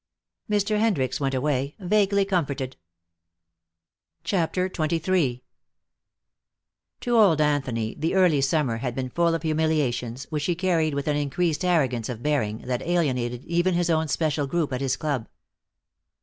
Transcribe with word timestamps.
Mr. 0.49 0.79
Hendricks 0.79 1.19
went 1.19 1.35
away, 1.35 1.75
vaguely 1.79 2.25
comforted. 2.25 2.75
CHAPTER 4.23 4.67
XXIII 4.67 5.43
To 7.01 7.15
old 7.15 7.39
Anthony 7.39 7.93
the 7.93 8.15
early 8.15 8.41
summer 8.41 8.77
had 8.77 8.95
been 8.95 9.11
full 9.11 9.35
of 9.35 9.43
humiliations, 9.43 10.25
which 10.31 10.45
he 10.45 10.55
carried 10.55 10.95
with 10.95 11.07
an 11.07 11.17
increased 11.17 11.63
arrogance 11.63 12.09
of 12.09 12.23
bearing 12.23 12.61
that 12.65 12.81
alienated 12.81 13.45
even 13.45 13.75
his 13.75 13.91
own 13.91 14.07
special 14.07 14.47
group 14.47 14.73
at 14.73 14.81
his 14.81 14.97
club. 14.97 15.27